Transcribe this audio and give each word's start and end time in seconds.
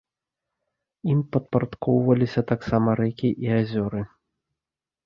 Ім 1.15 1.19
падпарадкоўваліся 1.37 2.41
таксама 2.53 2.89
рэкі 3.05 3.29
і 3.47 3.57
азёры. 3.61 4.01